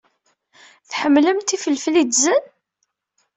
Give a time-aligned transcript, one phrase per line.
[0.89, 2.43] Tḥemmlemt ifelfel yedzen?